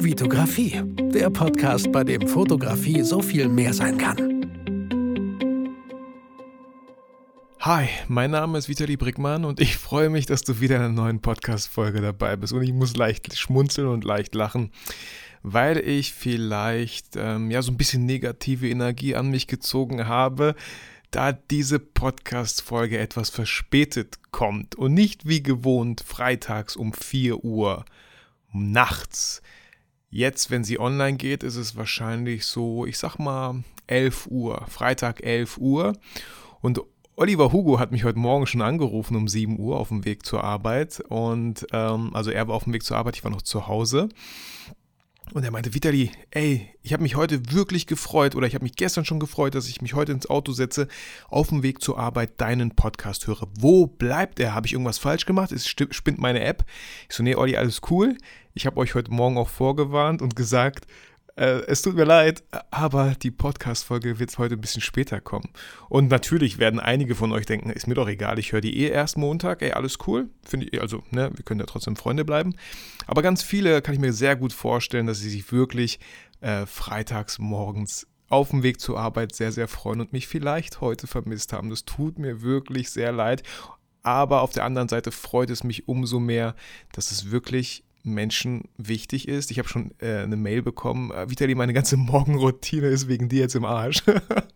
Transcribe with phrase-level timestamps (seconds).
[0.00, 0.80] Vitografie,
[1.12, 4.16] der Podcast, bei dem Fotografie so viel mehr sein kann.
[7.58, 10.92] Hi, mein Name ist Vitali Brickmann und ich freue mich, dass du wieder in einer
[10.92, 12.52] neuen Podcast-Folge dabei bist.
[12.52, 14.70] Und ich muss leicht schmunzeln und leicht lachen,
[15.42, 20.54] weil ich vielleicht ähm, ja so ein bisschen negative Energie an mich gezogen habe,
[21.10, 27.84] da diese Podcast-Folge etwas verspätet kommt und nicht wie gewohnt freitags um 4 Uhr
[28.52, 29.42] nachts.
[30.10, 35.22] Jetzt, wenn sie online geht, ist es wahrscheinlich so, ich sag mal 11 Uhr, Freitag
[35.22, 35.92] 11 Uhr.
[36.60, 36.80] Und
[37.14, 40.42] Oliver Hugo hat mich heute Morgen schon angerufen um 7 Uhr auf dem Weg zur
[40.42, 41.00] Arbeit.
[41.08, 44.08] Und ähm, also er war auf dem Weg zur Arbeit, ich war noch zu Hause.
[45.34, 48.76] Und er meinte, Vitali, ey, ich habe mich heute wirklich gefreut oder ich habe mich
[48.76, 50.88] gestern schon gefreut, dass ich mich heute ins Auto setze,
[51.28, 53.46] auf dem Weg zur Arbeit deinen Podcast höre.
[53.58, 54.54] Wo bleibt er?
[54.54, 55.52] Habe ich irgendwas falsch gemacht?
[55.52, 56.64] Es spinnt meine App.
[57.10, 58.16] Ich so, nee, Olli, alles cool.
[58.58, 60.88] Ich habe euch heute Morgen auch vorgewarnt und gesagt,
[61.36, 65.50] äh, es tut mir leid, aber die Podcast-Folge wird heute ein bisschen später kommen.
[65.88, 68.88] Und natürlich werden einige von euch denken, ist mir doch egal, ich höre die eh
[68.88, 70.28] erst Montag, ey, alles cool.
[70.44, 72.56] Finde ich, also, ne, wir können ja trotzdem Freunde bleiben.
[73.06, 76.00] Aber ganz viele kann ich mir sehr gut vorstellen, dass sie sich wirklich
[76.40, 81.06] äh, freitags morgens auf dem Weg zur Arbeit sehr, sehr freuen und mich vielleicht heute
[81.06, 81.70] vermisst haben.
[81.70, 83.44] Das tut mir wirklich sehr leid.
[84.02, 86.56] Aber auf der anderen Seite freut es mich umso mehr,
[86.90, 89.50] dass es wirklich Menschen wichtig ist.
[89.50, 93.40] Ich habe schon äh, eine Mail bekommen, äh, Vitali, meine ganze Morgenroutine ist wegen dir
[93.40, 94.02] jetzt im Arsch.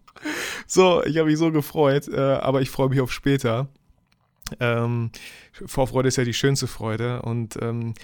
[0.67, 3.69] so, ich habe mich so gefreut, äh, aber ich freue mich auf später.
[4.61, 5.11] Ähm,
[5.53, 7.95] Vorfreude ist ja die schönste Freude und ähm,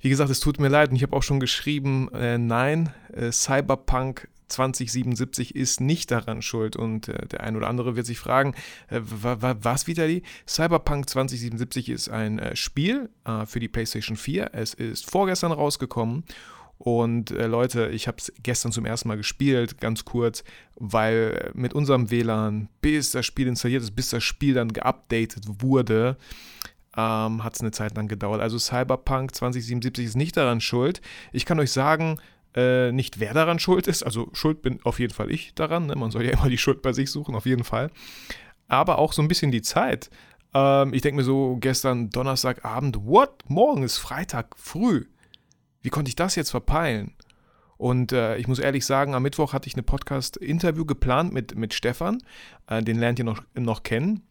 [0.00, 3.32] wie gesagt, es tut mir leid und ich habe auch schon geschrieben, äh, nein, äh,
[3.32, 6.76] Cyberpunk 2077 ist nicht daran schuld.
[6.76, 8.54] Und äh, der ein oder andere wird sich fragen,
[8.88, 10.22] äh, was Vitali?
[10.46, 14.50] Cyberpunk 2077 ist ein äh, Spiel äh, für die PlayStation 4.
[14.52, 16.24] Es ist vorgestern rausgekommen.
[16.78, 20.44] Und äh, Leute, ich habe es gestern zum ersten Mal gespielt, ganz kurz,
[20.76, 26.16] weil mit unserem WLAN, bis das Spiel installiert ist, bis das Spiel dann geupdatet wurde,
[26.96, 28.40] ähm, hat es eine Zeit lang gedauert.
[28.40, 31.00] Also Cyberpunk 2077 ist nicht daran schuld.
[31.32, 32.20] Ich kann euch sagen,
[32.58, 34.02] äh, nicht wer daran schuld ist.
[34.02, 35.86] Also schuld bin auf jeden Fall ich daran.
[35.86, 35.94] Ne?
[35.94, 37.90] Man soll ja immer die Schuld bei sich suchen, auf jeden Fall.
[38.66, 40.10] Aber auch so ein bisschen die Zeit.
[40.54, 43.44] Ähm, ich denke mir so gestern Donnerstagabend, what?
[43.46, 45.06] Morgen ist Freitag früh.
[45.82, 47.14] Wie konnte ich das jetzt verpeilen?
[47.76, 51.74] Und äh, ich muss ehrlich sagen, am Mittwoch hatte ich eine Podcast-Interview geplant mit, mit
[51.74, 52.18] Stefan.
[52.66, 54.24] Äh, den lernt ihr noch, noch kennen.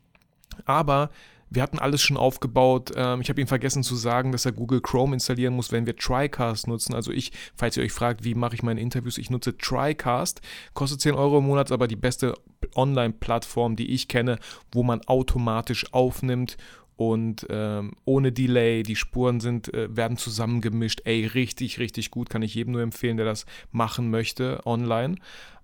[0.66, 1.12] Aber
[1.50, 2.92] wir hatten alles schon aufgebaut.
[2.96, 5.96] Ähm, ich habe ihm vergessen zu sagen, dass er Google Chrome installieren muss, wenn wir
[5.96, 6.94] TriCast nutzen.
[6.94, 10.42] Also ich, falls ihr euch fragt, wie mache ich meine Interviews, ich nutze TriCast.
[10.74, 12.34] Kostet 10 Euro im Monat, aber die beste
[12.76, 14.40] Online-Plattform, die ich kenne,
[14.72, 16.58] wo man automatisch aufnimmt
[16.98, 21.02] und ähm, ohne Delay, die Spuren sind, äh, werden zusammengemischt.
[21.06, 25.16] Ey, richtig, richtig gut, kann ich jedem nur empfehlen, der das machen möchte online.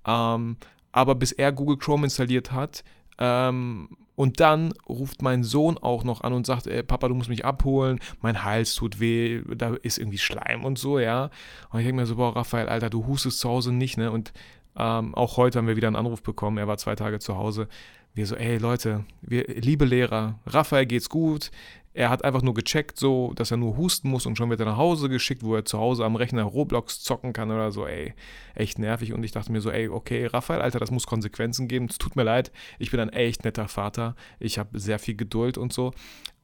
[0.05, 0.57] Ähm,
[0.91, 2.83] aber bis er Google Chrome installiert hat,
[3.17, 7.29] ähm, und dann ruft mein Sohn auch noch an und sagt, ey, Papa, du musst
[7.29, 11.29] mich abholen, mein Hals tut weh, da ist irgendwie Schleim und so, ja.
[11.71, 14.11] Und ich denke mir so, boah, Raphael, Alter, du hustest zu Hause nicht, ne?
[14.11, 14.33] Und
[14.77, 17.67] ähm, auch heute haben wir wieder einen Anruf bekommen, er war zwei Tage zu Hause.
[18.15, 21.49] Wir so, ey Leute, wir, liebe Lehrer, Raphael geht's gut,
[21.93, 24.65] er hat einfach nur gecheckt, so, dass er nur husten muss und schon wird er
[24.65, 28.13] nach Hause geschickt, wo er zu Hause am Rechner Roblox zocken kann oder so, ey.
[28.55, 29.13] Echt nervig.
[29.13, 31.85] Und ich dachte mir so, ey, okay, Raphael, Alter, das muss Konsequenzen geben.
[31.89, 34.15] Es tut mir leid, ich bin ein echt netter Vater.
[34.39, 35.93] Ich habe sehr viel Geduld und so.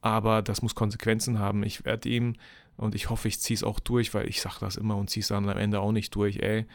[0.02, 1.64] Aber das muss Konsequenzen haben.
[1.64, 2.34] Ich werde ihm,
[2.76, 5.22] und ich hoffe, ich ziehe es auch durch, weil ich sage das immer und ziehe
[5.22, 6.66] es dann am Ende auch nicht durch, ey.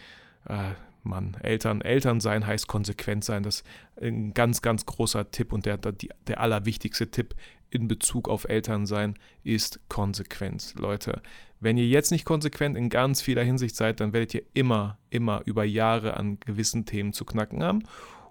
[0.47, 0.73] Äh,
[1.05, 3.43] Mann, Eltern, Eltern sein heißt konsequent sein.
[3.43, 3.65] Das ist
[4.01, 5.93] ein ganz, ganz großer Tipp und der, der,
[6.27, 7.35] der allerwichtigste Tipp
[7.69, 10.75] in Bezug auf Elternsein ist Konsequenz.
[10.75, 11.21] Leute,
[11.59, 15.41] wenn ihr jetzt nicht konsequent in ganz vieler Hinsicht seid, dann werdet ihr immer, immer
[15.45, 17.83] über Jahre an gewissen Themen zu knacken haben.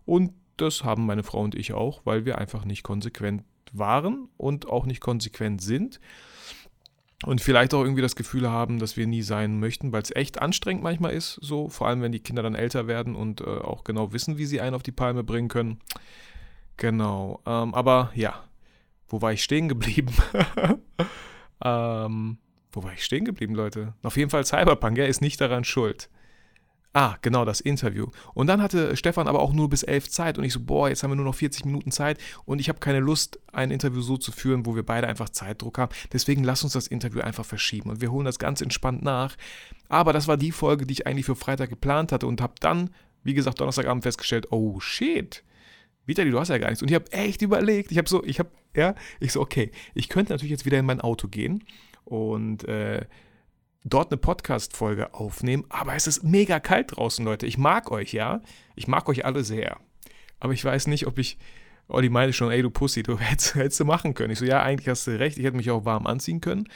[0.05, 3.43] Und das haben meine Frau und ich auch, weil wir einfach nicht konsequent
[3.73, 6.01] waren und auch nicht konsequent sind.
[7.25, 10.43] Und vielleicht auch irgendwie das Gefühl haben, dass wir nie sein möchten, weil es echt
[10.43, 13.85] anstrengend manchmal ist, so vor allem wenn die Kinder dann älter werden und äh, auch
[13.85, 15.81] genau wissen, wie sie einen auf die Palme bringen können.
[16.77, 17.41] Genau.
[17.47, 18.45] Ähm, aber ja,
[19.09, 20.13] wo war ich stehen geblieben?
[21.65, 22.39] ähm,
[22.73, 23.95] wo war ich stehen geblieben, Leute?
[24.03, 26.11] Auf jeden Fall Cyberpunk, er ist nicht daran schuld.
[26.97, 28.07] Ah, genau, das Interview.
[28.35, 31.03] Und dann hatte Stefan aber auch nur bis elf Zeit und ich so, boah, jetzt
[31.03, 34.17] haben wir nur noch 40 Minuten Zeit und ich habe keine Lust, ein Interview so
[34.17, 35.93] zu führen, wo wir beide einfach Zeitdruck haben.
[36.13, 39.35] Deswegen lass uns das Interview einfach verschieben und wir holen das ganz entspannt nach.
[39.89, 42.91] Aber das war die Folge, die ich eigentlich für Freitag geplant hatte und habe dann,
[43.25, 45.43] wie gesagt, Donnerstagabend festgestellt, oh shit,
[46.07, 46.83] Vitali, du hast ja gar nichts.
[46.83, 50.09] Und ich habe echt überlegt, ich habe so, ich habe, ja, ich so, okay, ich
[50.09, 51.65] könnte natürlich jetzt wieder in mein Auto gehen
[52.05, 53.05] und äh,
[53.85, 57.47] dort eine Podcast-Folge aufnehmen, aber es ist mega kalt draußen, Leute.
[57.47, 58.41] Ich mag euch, ja.
[58.75, 59.79] Ich mag euch alle sehr.
[60.41, 61.39] Aber ich weiß nicht, ob ich.
[61.87, 64.33] Olli meinte schon, ey, du Pussy, du hättest, hättest du machen können.
[64.33, 66.67] Ich so, ja, eigentlich hast du recht, ich hätte mich auch warm anziehen können.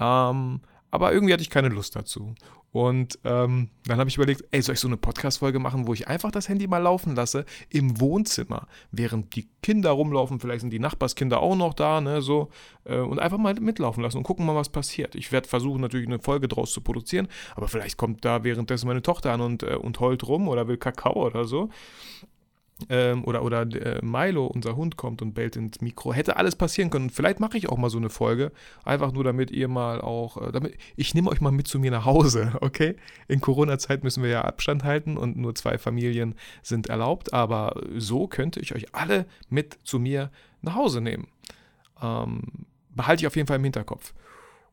[0.00, 0.60] Ähm,
[0.90, 2.34] aber irgendwie hatte ich keine Lust dazu.
[2.76, 6.08] Und ähm, dann habe ich überlegt, ey, soll ich so eine Podcast-Folge machen, wo ich
[6.08, 10.78] einfach das Handy mal laufen lasse im Wohnzimmer, während die Kinder rumlaufen, vielleicht sind die
[10.78, 12.50] Nachbarskinder auch noch da, ne, so,
[12.84, 15.14] äh, und einfach mal mitlaufen lassen und gucken mal, was passiert.
[15.14, 19.00] Ich werde versuchen, natürlich eine Folge draus zu produzieren, aber vielleicht kommt da währenddessen meine
[19.00, 21.70] Tochter an und, äh, und heult rum oder will Kakao oder so
[22.90, 26.12] ähm, oder, oder äh, Milo, unser Hund, kommt und bellt ins Mikro.
[26.12, 27.10] Hätte alles passieren können.
[27.10, 28.52] Vielleicht mache ich auch mal so eine Folge.
[28.84, 31.90] Einfach nur, damit ihr mal auch, äh, damit, ich nehme euch mal mit zu mir
[31.90, 32.96] nach Hause, okay?
[33.28, 37.32] In Corona-Zeit müssen wir ja Abstand halten und nur zwei Familien sind erlaubt.
[37.32, 40.30] Aber so könnte ich euch alle mit zu mir
[40.60, 41.28] nach Hause nehmen.
[42.02, 42.42] Ähm,
[42.90, 44.12] behalte ich auf jeden Fall im Hinterkopf.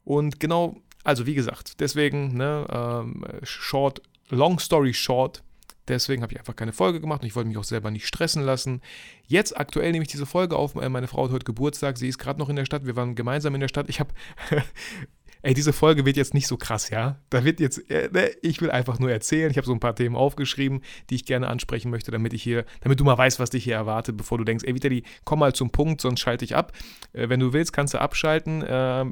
[0.03, 5.43] Und genau, also wie gesagt, deswegen, ne, ähm, short, long story short,
[5.87, 8.43] Deswegen habe ich einfach keine Folge gemacht und ich wollte mich auch selber nicht stressen
[8.43, 8.81] lassen.
[9.27, 10.75] Jetzt aktuell nehme ich diese Folge auf.
[10.75, 11.97] Äh, meine Frau hat heute Geburtstag.
[11.97, 12.85] Sie ist gerade noch in der Stadt.
[12.85, 13.89] Wir waren gemeinsam in der Stadt.
[13.89, 14.13] Ich habe
[15.43, 17.19] ey, diese Folge wird jetzt nicht so krass, ja.
[17.29, 19.51] Da wird jetzt, äh, ne, ich will einfach nur erzählen.
[19.51, 22.65] Ich habe so ein paar Themen aufgeschrieben, die ich gerne ansprechen möchte, damit ich hier,
[22.79, 25.53] damit du mal weißt, was dich hier erwartet, bevor du denkst, ey, Vitali, komm mal
[25.53, 26.71] zum Punkt, sonst schalte ich ab.
[27.11, 28.61] Äh, wenn du willst, kannst du abschalten.
[28.61, 29.05] Äh,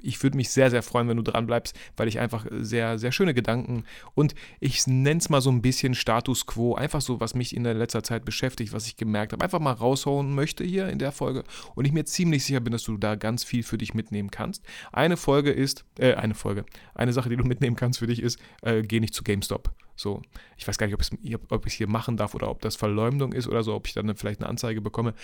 [0.00, 3.12] ich würde mich sehr, sehr freuen, wenn du dran bleibst, weil ich einfach sehr, sehr
[3.12, 3.84] schöne Gedanken
[4.14, 7.64] und ich nenne es mal so ein bisschen Status Quo, einfach so, was mich in
[7.64, 11.12] der letzter Zeit beschäftigt, was ich gemerkt habe, einfach mal raushauen möchte hier in der
[11.12, 11.44] Folge
[11.74, 14.64] und ich mir ziemlich sicher bin, dass du da ganz viel für dich mitnehmen kannst.
[14.92, 16.64] Eine Folge ist ist, äh, eine Folge,
[16.94, 19.72] eine Sache, die du mitnehmen kannst für dich ist, äh, geh nicht zu GameStop.
[19.96, 20.22] So,
[20.56, 23.48] ich weiß gar nicht, ob ich es hier machen darf oder ob das Verleumdung ist
[23.48, 25.14] oder so, ob ich dann vielleicht eine Anzeige bekomme.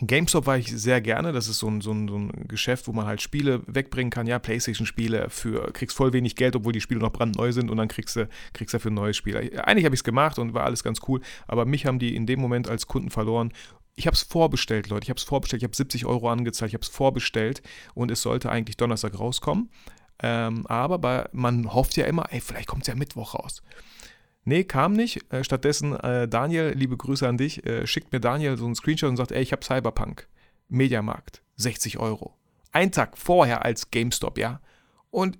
[0.00, 1.32] GameStop war ich sehr gerne.
[1.32, 4.26] Das ist so ein, so, ein, so ein, Geschäft, wo man halt Spiele wegbringen kann.
[4.26, 7.88] Ja, Playstation-Spiele für, kriegst voll wenig Geld, obwohl die Spiele noch brandneu sind und dann
[7.88, 9.36] kriegst du, kriegst du für ein neues Spiel.
[9.36, 12.26] Eigentlich habe ich es gemacht und war alles ganz cool, aber mich haben die in
[12.26, 13.52] dem Moment als Kunden verloren
[13.96, 15.04] ich habe es vorbestellt, Leute.
[15.04, 15.62] Ich habe es vorbestellt.
[15.62, 16.70] Ich habe 70 Euro angezahlt.
[16.70, 17.62] Ich habe es vorbestellt
[17.94, 19.70] und es sollte eigentlich Donnerstag rauskommen.
[20.22, 23.62] Ähm, aber bei, man hofft ja immer, ey, vielleicht kommt es ja Mittwoch raus.
[24.44, 25.32] Nee, kam nicht.
[25.32, 29.08] Äh, stattdessen, äh, Daniel, liebe Grüße an dich, äh, schickt mir Daniel so einen Screenshot
[29.08, 30.28] und sagt, ey, ich habe Cyberpunk.
[30.68, 32.36] Mediamarkt, 60 Euro.
[32.72, 34.60] Ein Tag vorher als GameStop, ja.
[35.10, 35.38] Und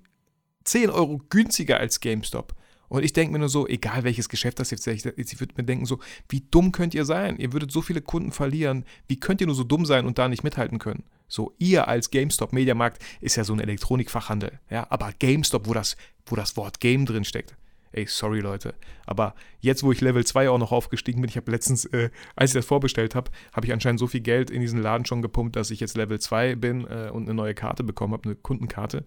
[0.63, 2.55] 10 Euro günstiger als GameStop.
[2.95, 5.65] Und ich denke mir nur so, egal welches Geschäft das jetzt ist, ich würde mir
[5.65, 5.99] denken so,
[6.29, 7.35] wie dumm könnt ihr sein?
[7.37, 8.85] Ihr würdet so viele Kunden verlieren.
[9.09, 11.03] Wie könnt ihr nur so dumm sein und da nicht mithalten können?
[11.27, 15.97] So, ihr als GameStop Mediamarkt ist ja so ein Elektronikfachhandel, ja, aber GameStop, wo das,
[16.25, 17.55] wo das Wort Game drin steckt,
[17.95, 18.75] ey, sorry Leute.
[19.05, 22.51] Aber jetzt, wo ich Level 2 auch noch aufgestiegen bin, ich habe letztens, äh, als
[22.51, 25.55] ich das vorbestellt habe, habe ich anscheinend so viel Geld in diesen Laden schon gepumpt,
[25.55, 29.05] dass ich jetzt Level 2 bin äh, und eine neue Karte bekommen habe, eine Kundenkarte.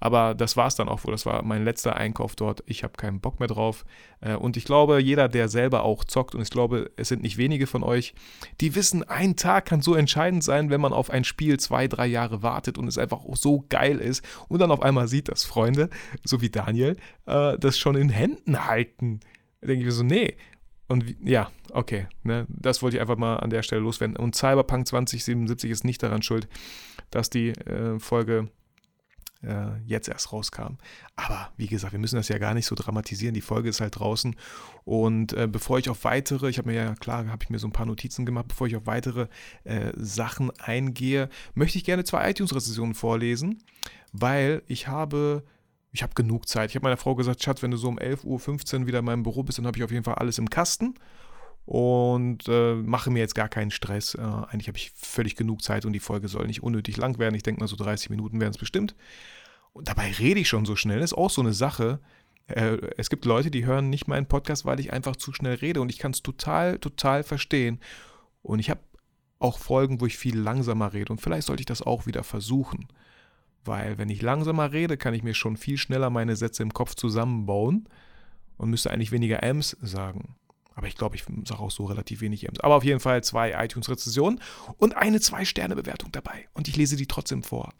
[0.00, 1.12] Aber das war es dann auch wohl.
[1.12, 2.62] Das war mein letzter Einkauf dort.
[2.66, 3.84] Ich habe keinen Bock mehr drauf.
[4.20, 7.38] Äh, und ich glaube, jeder, der selber auch zockt, und ich glaube, es sind nicht
[7.38, 8.14] wenige von euch,
[8.60, 12.06] die wissen, ein Tag kann so entscheidend sein, wenn man auf ein Spiel zwei, drei
[12.06, 15.90] Jahre wartet und es einfach so geil ist und dann auf einmal sieht, dass Freunde,
[16.24, 16.96] so wie Daniel,
[17.28, 19.20] äh, das schon in Händen halten.
[19.60, 20.36] Da denke ich mir so, nee.
[20.88, 24.16] Und wie, ja, okay, ne, das wollte ich einfach mal an der Stelle loswerden.
[24.16, 26.48] Und Cyberpunk 2077 ist nicht daran schuld,
[27.10, 28.48] dass die äh, Folge
[29.42, 30.78] äh, jetzt erst rauskam.
[31.14, 33.34] Aber wie gesagt, wir müssen das ja gar nicht so dramatisieren.
[33.34, 34.34] Die Folge ist halt draußen.
[34.84, 37.68] Und äh, bevor ich auf weitere, ich habe mir ja klar, habe ich mir so
[37.68, 39.28] ein paar Notizen gemacht, bevor ich auf weitere
[39.64, 43.62] äh, Sachen eingehe, möchte ich gerne zwei iTunes-Rezensionen vorlesen,
[44.12, 45.44] weil ich habe
[45.92, 46.70] ich habe genug Zeit.
[46.70, 49.22] Ich habe meiner Frau gesagt, Schatz, wenn du so um 11.15 Uhr wieder in meinem
[49.22, 50.94] Büro bist, dann habe ich auf jeden Fall alles im Kasten
[51.64, 54.14] und äh, mache mir jetzt gar keinen Stress.
[54.14, 57.34] Äh, eigentlich habe ich völlig genug Zeit und die Folge soll nicht unnötig lang werden.
[57.34, 58.94] Ich denke mal, so 30 Minuten werden es bestimmt.
[59.72, 61.00] Und dabei rede ich schon so schnell.
[61.00, 62.00] Das ist auch so eine Sache.
[62.46, 65.80] Äh, es gibt Leute, die hören nicht meinen Podcast, weil ich einfach zu schnell rede
[65.80, 67.80] und ich kann es total, total verstehen.
[68.42, 68.80] Und ich habe
[69.38, 72.88] auch Folgen, wo ich viel langsamer rede und vielleicht sollte ich das auch wieder versuchen.
[73.64, 76.94] Weil wenn ich langsamer rede, kann ich mir schon viel schneller meine Sätze im Kopf
[76.94, 77.88] zusammenbauen
[78.56, 80.36] und müsste eigentlich weniger Ms sagen.
[80.74, 82.60] Aber ich glaube, ich sage auch so relativ wenig Ms.
[82.60, 84.40] Aber auf jeden Fall zwei iTunes-Rezensionen
[84.76, 86.48] und eine Zwei-Sterne-Bewertung dabei.
[86.54, 87.72] Und ich lese die trotzdem vor.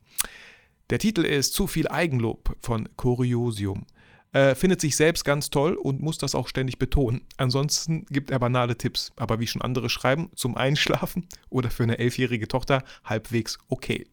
[0.90, 3.86] Der Titel ist Zu viel Eigenlob von Coriosium.
[4.32, 7.22] Äh, findet sich selbst ganz toll und muss das auch ständig betonen.
[7.36, 11.98] Ansonsten gibt er banale Tipps, aber wie schon andere schreiben, zum Einschlafen oder für eine
[11.98, 14.06] elfjährige Tochter halbwegs okay.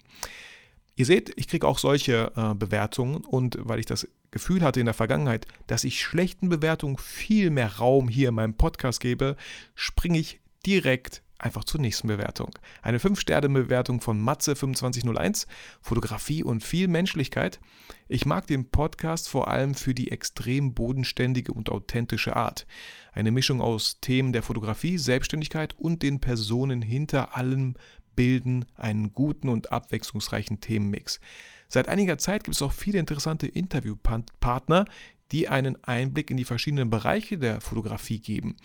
[0.96, 4.86] Ihr seht, ich kriege auch solche äh, Bewertungen und weil ich das Gefühl hatte in
[4.86, 9.36] der Vergangenheit, dass ich schlechten Bewertungen viel mehr Raum hier in meinem Podcast gebe,
[9.76, 12.52] springe ich direkt einfach zur nächsten Bewertung.
[12.82, 15.48] Eine 5-Sterne-Bewertung von Matze2501,
[15.82, 17.60] Fotografie und viel Menschlichkeit.
[18.08, 22.66] Ich mag den Podcast vor allem für die extrem bodenständige und authentische Art.
[23.12, 27.76] Eine Mischung aus Themen der Fotografie, Selbstständigkeit und den Personen hinter allem
[28.16, 31.20] bilden einen guten und abwechslungsreichen Themenmix.
[31.68, 34.86] Seit einiger Zeit gibt es auch viele interessante Interviewpartner,
[35.32, 38.56] die einen Einblick in die verschiedenen Bereiche der Fotografie geben.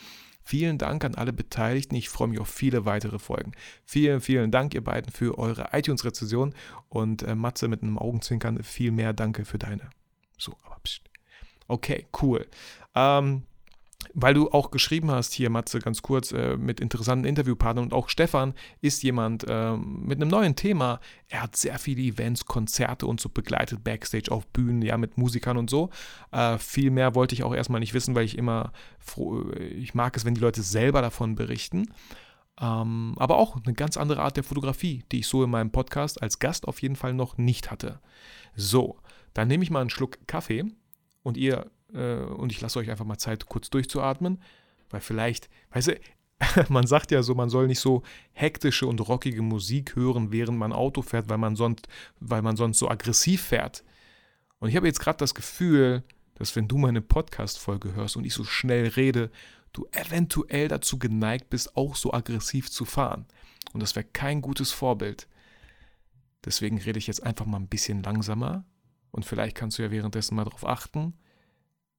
[0.42, 1.94] Vielen Dank an alle Beteiligten.
[1.94, 3.52] Ich freue mich auf viele weitere Folgen.
[3.84, 6.54] Vielen, vielen Dank, ihr beiden, für eure iTunes-Rezension
[6.88, 8.62] und äh, Matze mit einem Augenzwinkern.
[8.62, 9.90] Viel mehr Danke für deine.
[10.38, 11.02] So, aber pst.
[11.68, 12.46] Okay, cool.
[12.94, 13.44] Ähm,
[14.14, 18.08] weil du auch geschrieben hast hier, Matze, ganz kurz, äh, mit interessanten Interviewpartnern und auch
[18.08, 21.00] Stefan ist jemand äh, mit einem neuen Thema.
[21.28, 25.56] Er hat sehr viele Events, Konzerte und so begleitet, Backstage auf Bühnen, ja, mit Musikern
[25.56, 25.90] und so.
[26.32, 30.16] Äh, viel mehr wollte ich auch erstmal nicht wissen, weil ich immer froh, ich mag
[30.16, 31.86] es, wenn die Leute selber davon berichten.
[32.60, 36.20] Ähm, aber auch eine ganz andere Art der Fotografie, die ich so in meinem Podcast
[36.22, 38.00] als Gast auf jeden Fall noch nicht hatte.
[38.54, 38.98] So,
[39.34, 40.64] dann nehme ich mal einen Schluck Kaffee
[41.22, 44.42] und ihr äh, und ich lasse euch einfach mal Zeit, kurz durchzuatmen,
[44.90, 46.00] weil vielleicht, weißt du,
[46.68, 50.72] man sagt ja so, man soll nicht so hektische und rockige Musik hören, während man
[50.72, 51.86] Auto fährt, weil man sonst,
[52.18, 53.84] weil man sonst so aggressiv fährt.
[54.58, 56.02] Und ich habe jetzt gerade das Gefühl,
[56.34, 59.30] dass wenn du meine Podcast-Folge hörst und ich so schnell rede,
[59.72, 63.26] du eventuell dazu geneigt bist, auch so aggressiv zu fahren.
[63.72, 65.28] Und das wäre kein gutes Vorbild.
[66.44, 68.64] Deswegen rede ich jetzt einfach mal ein bisschen langsamer
[69.10, 71.14] und vielleicht kannst du ja währenddessen mal darauf achten,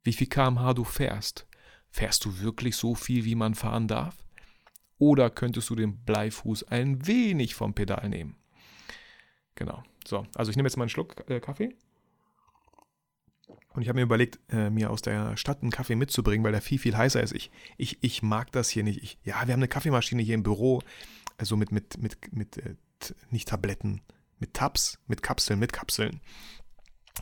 [0.03, 1.47] wie viel kmh du fährst.
[1.89, 4.15] Fährst du wirklich so viel, wie man fahren darf?
[4.97, 8.35] Oder könntest du den Bleifuß ein wenig vom Pedal nehmen?
[9.55, 9.83] Genau.
[10.07, 11.75] So, also ich nehme jetzt mal einen Schluck äh, Kaffee.
[13.73, 16.61] Und ich habe mir überlegt, äh, mir aus der Stadt einen Kaffee mitzubringen, weil der
[16.61, 17.33] viel, viel heißer ist.
[17.33, 19.01] Ich, ich, ich mag das hier nicht.
[19.01, 20.81] Ich, ja, wir haben eine Kaffeemaschine hier im Büro,
[21.37, 22.75] also mit, mit, mit, mit äh,
[23.29, 24.01] nicht Tabletten,
[24.39, 26.21] mit Tabs, mit Kapseln, mit Kapseln.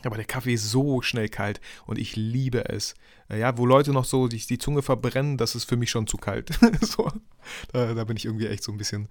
[0.04, 2.94] Aber der Kaffee ist so schnell kalt und ich liebe es.
[3.28, 6.06] Äh, ja, wo Leute noch so die, die Zunge verbrennen, das ist für mich schon
[6.06, 6.58] zu kalt.
[6.80, 7.10] so,
[7.72, 9.08] da, da, bin ich irgendwie echt so ein bisschen,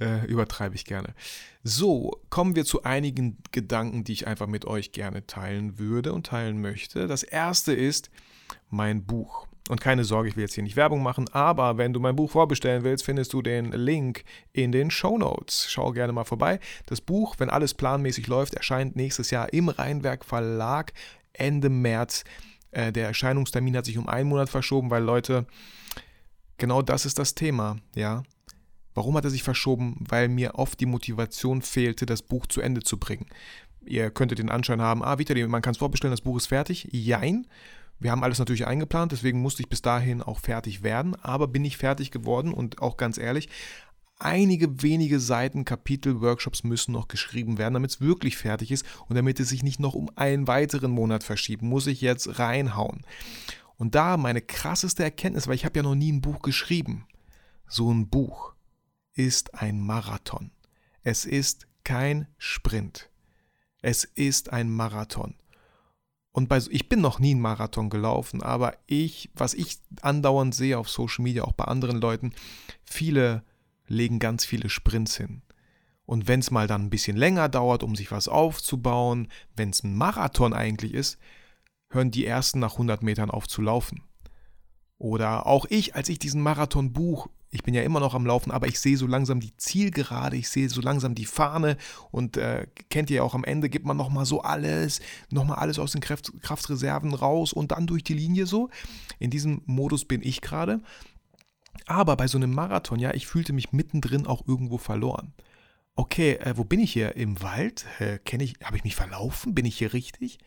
[0.00, 1.14] äh, übertreibe ich gerne.
[1.62, 6.26] So, kommen wir zu einigen Gedanken, die ich einfach mit euch gerne teilen würde und
[6.26, 7.06] teilen möchte.
[7.06, 8.10] Das erste ist
[8.70, 9.46] mein Buch.
[9.70, 12.30] Und keine Sorge, ich will jetzt hier nicht Werbung machen, aber wenn du mein Buch
[12.30, 15.70] vorbestellen willst, findest du den Link in den Show Notes.
[15.70, 16.60] Schau gerne mal vorbei.
[16.84, 20.92] Das Buch, wenn alles planmäßig läuft, erscheint nächstes Jahr im Rheinwerk Verlag
[21.32, 22.24] Ende März.
[22.72, 25.46] Äh, der Erscheinungstermin hat sich um einen Monat verschoben, weil Leute,
[26.58, 28.22] genau das ist das Thema, ja.
[28.94, 29.96] Warum hat er sich verschoben?
[30.08, 33.26] Weil mir oft die Motivation fehlte, das Buch zu Ende zu bringen.
[33.84, 36.88] Ihr könntet den Anschein haben, ah, Vitali, man kann es vorbestellen, das Buch ist fertig.
[36.92, 37.46] Jein.
[37.98, 41.64] Wir haben alles natürlich eingeplant, deswegen musste ich bis dahin auch fertig werden, aber bin
[41.64, 43.48] ich fertig geworden und auch ganz ehrlich,
[44.18, 49.16] einige wenige Seiten, Kapitel, Workshops müssen noch geschrieben werden, damit es wirklich fertig ist und
[49.16, 53.06] damit es sich nicht noch um einen weiteren Monat verschiebt, muss ich jetzt reinhauen.
[53.76, 57.06] Und da meine krasseste Erkenntnis, weil ich habe ja noch nie ein Buch geschrieben.
[57.66, 58.54] So ein Buch
[59.14, 60.50] ist ein Marathon.
[61.02, 63.10] Es ist kein Sprint.
[63.82, 65.34] Es ist ein Marathon.
[66.34, 70.76] Und bei, ich bin noch nie einen Marathon gelaufen, aber ich, was ich andauernd sehe
[70.76, 72.32] auf Social Media, auch bei anderen Leuten,
[72.82, 73.44] viele
[73.86, 75.42] legen ganz viele Sprints hin.
[76.06, 79.84] Und wenn es mal dann ein bisschen länger dauert, um sich was aufzubauen, wenn es
[79.84, 81.18] ein Marathon eigentlich ist,
[81.88, 84.02] hören die ersten nach 100 Metern auf zu laufen.
[84.98, 88.50] Oder auch ich, als ich diesen Marathon buch, ich bin ja immer noch am Laufen,
[88.50, 91.76] aber ich sehe so langsam die Zielgerade, ich sehe so langsam die Fahne
[92.10, 95.78] und äh, kennt ihr ja auch am Ende, gibt man nochmal so alles, nochmal alles
[95.78, 98.70] aus den Kraft, Kraftreserven raus und dann durch die Linie so.
[99.20, 100.80] In diesem Modus bin ich gerade.
[101.86, 105.32] Aber bei so einem Marathon, ja, ich fühlte mich mittendrin auch irgendwo verloren.
[105.94, 107.14] Okay, äh, wo bin ich hier?
[107.14, 107.86] Im Wald?
[108.00, 109.54] Äh, Kenne ich, habe ich mich verlaufen?
[109.54, 110.38] Bin ich hier richtig?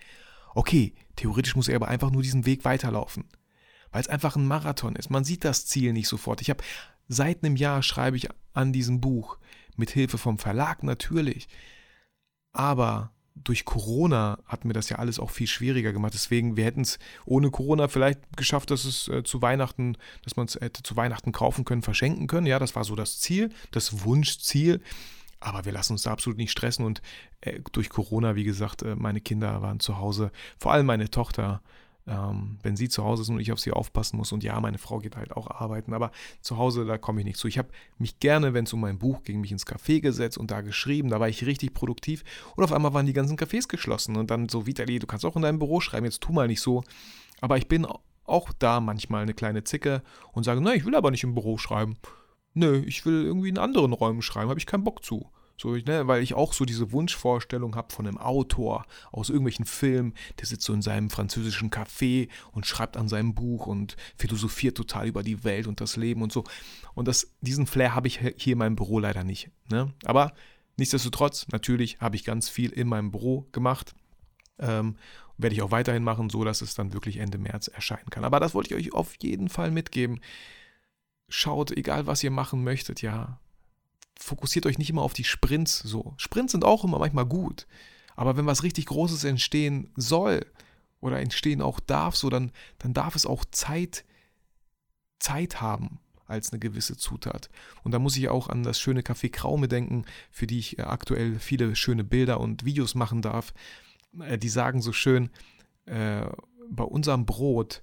[0.56, 3.24] Okay, theoretisch muss er aber einfach nur diesen Weg weiterlaufen
[3.92, 5.10] weil es einfach ein Marathon ist.
[5.10, 6.42] Man sieht das Ziel nicht sofort.
[6.42, 6.64] Ich habe
[7.08, 9.38] Seit einem Jahr schreibe ich an diesem Buch,
[9.76, 11.48] mit Hilfe vom Verlag natürlich.
[12.52, 13.12] Aber
[13.44, 16.14] durch Corona hat mir das ja alles auch viel schwieriger gemacht.
[16.14, 20.48] Deswegen, wir hätten es ohne Corona vielleicht geschafft, dass es äh, zu Weihnachten, dass man
[20.48, 22.48] es hätte zu Weihnachten kaufen können, verschenken können.
[22.48, 24.82] Ja, das war so das Ziel, das Wunschziel.
[25.40, 26.84] Aber wir lassen uns da absolut nicht stressen.
[26.84, 27.02] Und
[27.42, 31.62] äh, durch Corona, wie gesagt, äh, meine Kinder waren zu Hause, vor allem meine Tochter
[32.08, 34.32] ähm, wenn sie zu Hause ist und ich auf sie aufpassen muss.
[34.32, 36.12] Und ja, meine Frau geht halt auch arbeiten, aber
[36.42, 37.48] zu Hause, da komme ich nicht zu.
[37.48, 40.50] Ich habe mich gerne, wenn es um mein Buch ging, mich ins Café gesetzt und
[40.50, 41.10] da geschrieben.
[41.10, 42.24] Da war ich richtig produktiv.
[42.56, 44.16] Und auf einmal waren die ganzen Cafés geschlossen.
[44.16, 46.62] Und dann so, Vitali, du kannst auch in deinem Büro schreiben, jetzt tu mal nicht
[46.62, 46.84] so.
[47.42, 47.86] Aber ich bin
[48.26, 51.58] auch da manchmal eine kleine Zicke und sage, nein, ich will aber nicht im Büro
[51.58, 51.98] schreiben.
[52.54, 55.30] nö, ich will irgendwie in anderen Räumen schreiben, habe ich keinen Bock zu.
[55.60, 60.14] So, ne, weil ich auch so diese Wunschvorstellung habe von einem Autor aus irgendwelchen Filmen,
[60.40, 65.08] der sitzt so in seinem französischen Café und schreibt an seinem Buch und philosophiert total
[65.08, 66.44] über die Welt und das Leben und so.
[66.94, 69.50] Und das, diesen Flair habe ich hier in meinem Büro leider nicht.
[69.70, 69.92] Ne?
[70.06, 70.32] Aber
[70.78, 73.96] nichtsdestotrotz, natürlich habe ich ganz viel in meinem Büro gemacht.
[74.60, 74.96] Ähm,
[75.40, 78.24] werde ich auch weiterhin machen, so dass es dann wirklich Ende März erscheinen kann.
[78.24, 80.20] Aber das wollte ich euch auf jeden Fall mitgeben.
[81.30, 83.40] Schaut, egal was ihr machen möchtet, ja,
[84.20, 86.14] fokussiert euch nicht immer auf die Sprints so.
[86.18, 87.68] Sprints sind auch immer manchmal gut.
[88.16, 90.46] Aber wenn was richtig Großes entstehen soll
[91.00, 94.04] oder entstehen auch darf, so dann, dann darf es auch Zeit,
[95.20, 97.50] Zeit haben als eine gewisse Zutat.
[97.84, 100.84] Und da muss ich auch an das schöne Café Kraume denken, für die ich äh,
[100.84, 103.54] aktuell viele schöne Bilder und Videos machen darf.
[104.20, 105.30] Äh, die sagen so schön,
[105.86, 106.26] äh,
[106.70, 107.82] bei unserem Brot,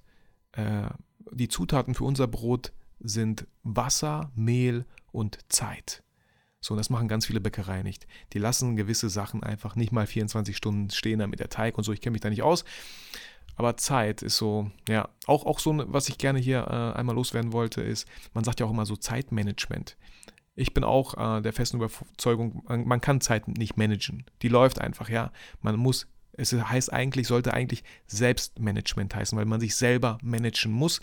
[0.51, 0.89] äh,
[1.31, 6.04] die Zutaten für unser Brot sind Wasser, Mehl und Zeit.
[6.65, 8.07] So, das machen ganz viele Bäckereien nicht.
[8.33, 11.93] Die lassen gewisse Sachen einfach nicht mal 24 Stunden stehen, damit der Teig und so.
[11.93, 12.65] Ich kenne mich da nicht aus.
[13.55, 17.53] Aber Zeit ist so, ja, auch, auch so, was ich gerne hier äh, einmal loswerden
[17.53, 19.95] wollte, ist, man sagt ja auch immer so Zeitmanagement.
[20.55, 24.25] Ich bin auch äh, der festen Überzeugung, man, man, kann Zeit nicht managen.
[24.41, 25.31] Die läuft einfach, ja.
[25.61, 30.99] Man muss, es heißt eigentlich, sollte eigentlich Selbstmanagement heißen, weil man sich selber managen muss,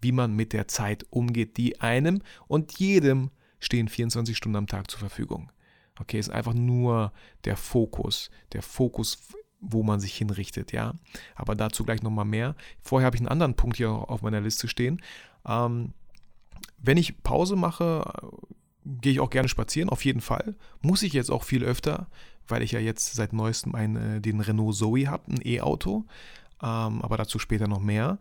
[0.00, 3.30] wie man mit der Zeit umgeht, die einem und jedem
[3.64, 5.50] stehen 24 Stunden am Tag zur Verfügung.
[6.00, 7.12] Okay, ist einfach nur
[7.44, 9.18] der Fokus, der Fokus,
[9.60, 10.94] wo man sich hinrichtet, ja.
[11.34, 12.56] Aber dazu gleich nochmal mehr.
[12.80, 15.00] Vorher habe ich einen anderen Punkt hier auf meiner Liste stehen.
[15.46, 15.92] Ähm,
[16.78, 18.04] wenn ich Pause mache,
[18.84, 20.56] gehe ich auch gerne spazieren, auf jeden Fall.
[20.82, 22.08] Muss ich jetzt auch viel öfter,
[22.46, 26.04] weil ich ja jetzt seit neuestem einen, äh, den Renault Zoe habe, ein E-Auto.
[26.62, 28.18] Ähm, aber dazu später noch mehr.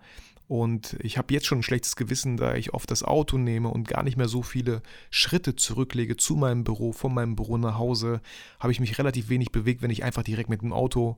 [0.47, 3.87] Und ich habe jetzt schon ein schlechtes Gewissen, da ich oft das Auto nehme und
[3.87, 8.21] gar nicht mehr so viele Schritte zurücklege zu meinem Büro, von meinem Büro nach Hause,
[8.59, 11.17] habe ich mich relativ wenig bewegt, wenn ich einfach direkt mit dem Auto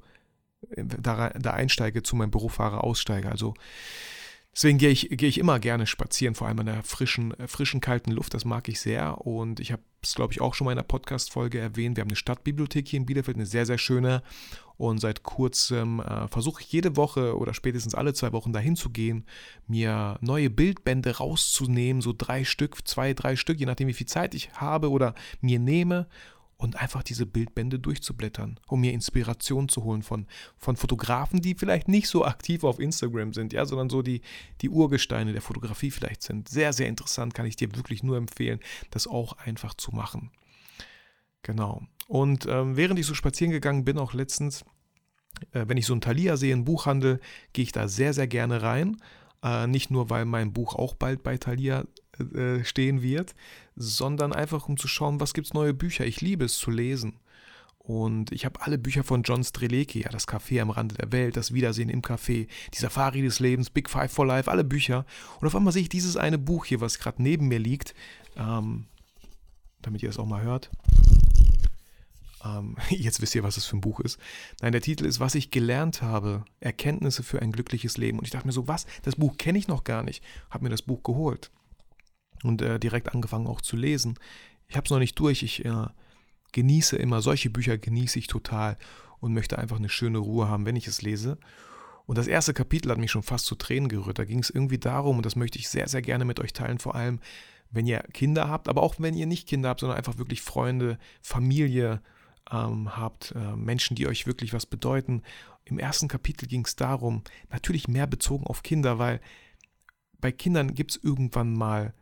[0.69, 3.29] äh, da, da einsteige, zu meinem Büro fahre, aussteige.
[3.29, 3.55] Also
[4.55, 7.81] Deswegen gehe ich, gehe ich immer gerne spazieren, vor allem in der frischen, äh, frischen,
[7.81, 8.33] kalten Luft.
[8.33, 9.19] Das mag ich sehr.
[9.25, 11.97] Und ich habe es, glaube ich, auch schon mal in einer Podcast-Folge erwähnt.
[11.97, 14.23] Wir haben eine Stadtbibliothek hier in Bielefeld, eine sehr, sehr schöne.
[14.77, 18.89] Und seit kurzem äh, versuche ich jede Woche oder spätestens alle zwei Wochen dahin zu
[18.89, 19.25] gehen,
[19.67, 24.35] mir neue Bildbände rauszunehmen, so drei Stück, zwei, drei Stück, je nachdem, wie viel Zeit
[24.35, 26.07] ich habe oder mir nehme
[26.57, 30.25] und einfach diese Bildbände durchzublättern, um mir Inspiration zu holen von,
[30.57, 34.21] von Fotografen, die vielleicht nicht so aktiv auf Instagram sind, ja, sondern so die,
[34.61, 36.47] die Urgesteine der Fotografie vielleicht sind.
[36.47, 38.59] Sehr, sehr interessant, kann ich dir wirklich nur empfehlen,
[38.91, 40.31] das auch einfach zu machen.
[41.43, 41.83] Genau.
[42.07, 44.63] Und ähm, während ich so spazieren gegangen bin, auch letztens,
[45.51, 47.19] äh, wenn ich so ein Thalia sehe, einen Buchhandel,
[47.53, 48.97] gehe ich da sehr, sehr gerne rein.
[49.43, 51.85] Äh, nicht nur, weil mein Buch auch bald bei Thalia
[52.19, 53.35] äh, stehen wird,
[53.75, 56.05] sondern einfach um zu schauen, was gibt es neue Bücher.
[56.05, 57.19] Ich liebe es zu lesen.
[57.85, 61.37] Und ich habe alle Bücher von John Strelecki, ja, das Café am Rande der Welt,
[61.37, 65.05] das Wiedersehen im Café, die Safari des Lebens, Big Five for Life, alle Bücher.
[65.39, 67.93] Und auf einmal sehe ich dieses eine Buch hier, was gerade neben mir liegt,
[68.37, 68.85] ähm,
[69.83, 70.71] damit ihr es auch mal hört.
[72.43, 74.19] Ähm, jetzt wisst ihr, was es für ein Buch ist.
[74.61, 78.17] Nein, der Titel ist, was ich gelernt habe, Erkenntnisse für ein glückliches Leben.
[78.17, 78.87] Und ich dachte mir so, was?
[79.03, 80.23] Das Buch kenne ich noch gar nicht.
[80.49, 81.51] Habe mir das Buch geholt
[82.45, 84.17] und äh, direkt angefangen auch zu lesen.
[84.67, 85.43] Ich habe es noch nicht durch.
[85.43, 85.87] Ich äh,
[86.51, 88.77] genieße immer, solche Bücher genieße ich total
[89.19, 91.37] und möchte einfach eine schöne Ruhe haben, wenn ich es lese.
[92.05, 94.19] Und das erste Kapitel hat mich schon fast zu Tränen gerührt.
[94.19, 96.79] Da ging es irgendwie darum, und das möchte ich sehr, sehr gerne mit euch teilen,
[96.79, 97.19] vor allem,
[97.71, 100.99] wenn ihr Kinder habt, aber auch wenn ihr nicht Kinder habt, sondern einfach wirklich Freunde,
[101.21, 102.01] Familie
[102.51, 105.23] ähm, habt, äh, Menschen, die euch wirklich was bedeuten.
[105.65, 109.19] Im ersten Kapitel ging es darum, natürlich mehr bezogen auf Kinder, weil
[110.19, 111.93] bei Kindern gibt es irgendwann mal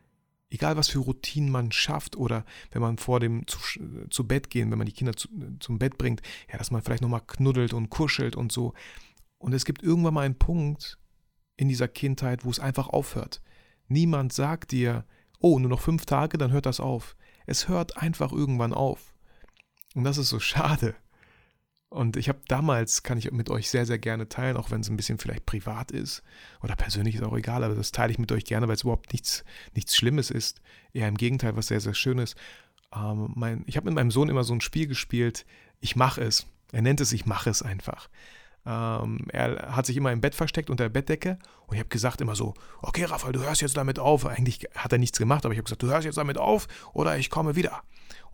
[0.53, 3.57] egal was für Routinen man schafft oder wenn man vor dem zu,
[4.09, 5.27] zu Bett gehen, wenn man die Kinder zu,
[5.59, 8.73] zum Bett bringt, ja, dass man vielleicht nochmal knuddelt und kuschelt und so.
[9.39, 10.99] Und es gibt irgendwann mal einen Punkt
[11.57, 13.41] in dieser Kindheit, wo es einfach aufhört.
[13.87, 15.05] Niemand sagt dir,
[15.39, 17.15] oh, nur noch fünf Tage, dann hört das auf.
[17.45, 19.13] Es hört einfach irgendwann auf.
[19.95, 20.95] Und das ist so schade.
[21.93, 24.89] Und ich habe damals, kann ich mit euch sehr, sehr gerne teilen, auch wenn es
[24.89, 26.23] ein bisschen vielleicht privat ist
[26.63, 29.13] oder persönlich ist auch egal, aber das teile ich mit euch gerne, weil es überhaupt
[29.13, 29.43] nichts,
[29.75, 30.59] nichts Schlimmes ist.
[30.91, 32.35] Eher im Gegenteil, was sehr, sehr Schönes.
[32.95, 35.45] Ähm, mein, ich habe mit meinem Sohn immer so ein Spiel gespielt,
[35.81, 36.47] ich mache es.
[36.71, 38.09] Er nennt es, ich mache es einfach.
[38.65, 42.21] Ähm, er hat sich immer im Bett versteckt unter der Bettdecke und ich habe gesagt
[42.21, 44.25] immer so, okay Raphael, du hörst jetzt damit auf.
[44.25, 47.19] Eigentlich hat er nichts gemacht, aber ich habe gesagt, du hörst jetzt damit auf oder
[47.19, 47.83] ich komme wieder.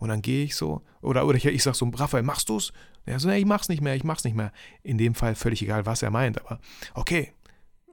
[0.00, 2.72] Und dann gehe ich so, oder, oder ich, ich sage so, Raphael, machst du's?
[3.04, 4.50] Er so, nee, ich mach's nicht mehr, ich mach's nicht mehr.
[4.82, 6.58] In dem Fall völlig egal, was er meint, aber
[6.94, 7.32] okay.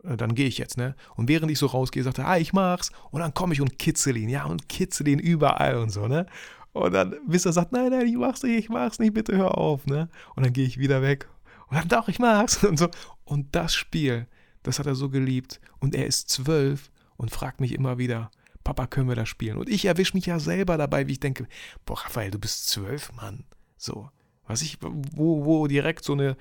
[0.04, 0.96] äh, dann gehe ich jetzt, ne?
[1.16, 2.92] Und während ich so rausgehe, sagt er, ah, ich mach's.
[3.12, 6.26] Und dann komme ich und kitzel ihn, ja, und kitzel ihn überall und so, ne?
[6.72, 9.58] Und dann, bis er sagt, nein, nein, ich mach's nicht, ich mach's nicht, bitte hör
[9.58, 10.10] auf, ne?
[10.36, 11.28] Und dann gehe ich wieder weg.
[11.70, 12.64] Und dann, doch, ich mach's.
[12.64, 12.90] Und so.
[13.26, 14.28] Und das Spiel,
[14.64, 15.60] das hat er so geliebt.
[15.80, 18.32] Und er ist zwölf und fragt mich immer wieder,
[18.68, 19.58] Papa, können wir das spielen?
[19.58, 21.48] Und ich erwische mich ja selber dabei, wie ich denke,
[21.86, 23.46] boah, Raphael, du bist zwölf, Mann.
[23.78, 24.10] So.
[24.46, 26.36] Was ich, wo, wo direkt so eine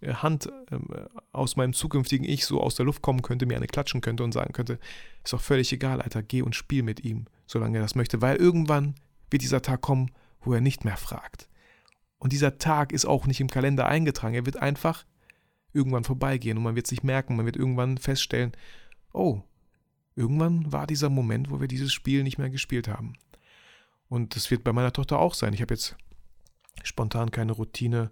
[0.00, 0.86] äh, Hand ähm,
[1.32, 4.30] aus meinem zukünftigen Ich so aus der Luft kommen könnte, mir eine klatschen könnte und
[4.30, 4.78] sagen könnte,
[5.24, 8.36] ist doch völlig egal, Alter, geh und spiel mit ihm, solange er das möchte, weil
[8.36, 8.94] irgendwann
[9.30, 11.48] wird dieser Tag kommen, wo er nicht mehr fragt.
[12.18, 15.04] Und dieser Tag ist auch nicht im Kalender eingetragen, er wird einfach
[15.72, 18.52] irgendwann vorbeigehen und man wird sich merken, man wird irgendwann feststellen,
[19.12, 19.42] oh,
[20.16, 23.14] irgendwann war dieser Moment, wo wir dieses Spiel nicht mehr gespielt haben.
[24.08, 25.54] Und das wird bei meiner Tochter auch sein.
[25.54, 25.96] Ich habe jetzt
[26.82, 28.10] spontan keine Routine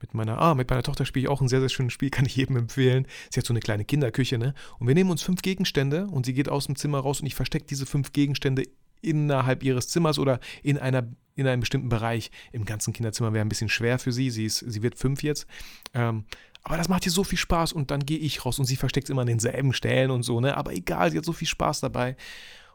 [0.00, 2.26] mit meiner, ah, mit meiner Tochter spiele ich auch ein sehr, sehr schönes Spiel, kann
[2.26, 3.06] ich jedem empfehlen.
[3.30, 4.54] Sie hat so eine kleine Kinderküche, ne?
[4.78, 7.34] Und wir nehmen uns fünf Gegenstände und sie geht aus dem Zimmer raus und ich
[7.34, 8.64] verstecke diese fünf Gegenstände
[9.00, 12.32] innerhalb ihres Zimmers oder in einer in einem bestimmten Bereich.
[12.50, 14.28] Im ganzen Kinderzimmer wäre ein bisschen schwer für sie.
[14.30, 15.46] Sie, ist, sie wird fünf jetzt.
[15.94, 16.24] Ähm,
[16.62, 19.06] aber das macht ihr so viel Spaß und dann gehe ich raus und sie versteckt
[19.06, 20.56] es immer an denselben Stellen und so, ne?
[20.56, 22.16] Aber egal, sie hat so viel Spaß dabei.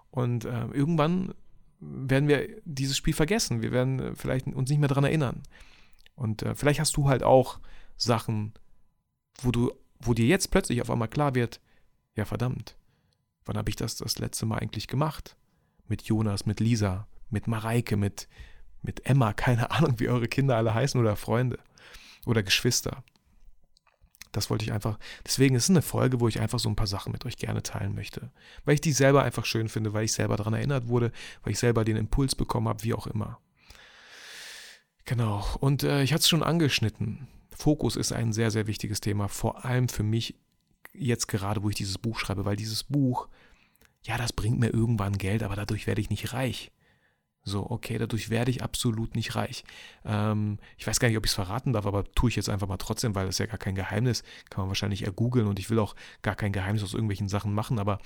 [0.10, 1.34] Und äh, irgendwann
[1.80, 3.62] werden wir dieses Spiel vergessen.
[3.62, 5.43] Wir werden äh, vielleicht uns nicht mehr daran erinnern.
[6.15, 7.60] Und äh, vielleicht hast du halt auch
[7.98, 8.54] Sachen,
[9.41, 11.60] wo du, wo dir jetzt plötzlich auf einmal klar wird,
[12.15, 12.78] ja verdammt,
[13.46, 15.36] wann habe ich das das letzte Mal eigentlich gemacht?
[15.88, 18.28] Mit Jonas, mit Lisa, mit Mareike, mit,
[18.82, 21.60] mit Emma, keine Ahnung, wie eure Kinder alle heißen oder Freunde
[22.26, 23.04] oder Geschwister.
[24.34, 26.88] Das wollte ich einfach, deswegen ist es eine Folge, wo ich einfach so ein paar
[26.88, 28.32] Sachen mit euch gerne teilen möchte.
[28.65, 31.12] Weil ich die selber einfach schön finde, weil ich selber daran erinnert wurde,
[31.43, 33.39] weil ich selber den Impuls bekommen habe, wie auch immer.
[35.06, 35.46] Genau.
[35.60, 37.28] Und äh, ich hatte es schon angeschnitten.
[37.56, 40.36] Fokus ist ein sehr, sehr wichtiges Thema, vor allem für mich
[40.93, 43.30] jetzt gerade, wo ich dieses Buch schreibe, weil dieses Buch,
[44.04, 46.72] ja, das bringt mir irgendwann Geld, aber dadurch werde ich nicht reich.
[47.45, 49.65] So, okay, dadurch werde ich absolut nicht reich.
[50.06, 52.67] Ähm, ich weiß gar nicht, ob ich es verraten darf, aber tue ich jetzt einfach
[52.67, 54.23] mal trotzdem, weil das ist ja gar kein Geheimnis.
[54.49, 57.79] Kann man wahrscheinlich ergoogeln und ich will auch gar kein Geheimnis aus irgendwelchen Sachen machen,
[57.79, 57.99] aber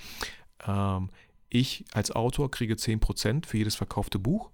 [0.66, 1.10] ähm,
[1.50, 4.50] ich als Autor kriege 10% für jedes verkaufte Buch.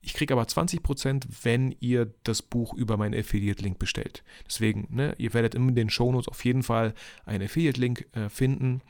[0.00, 4.22] Ich kriege aber 20%, wenn ihr das Buch über meinen Affiliate-Link bestellt.
[4.46, 8.82] Deswegen, ne, ihr werdet in den Shownotes auf jeden Fall einen Affiliate-Link äh, finden,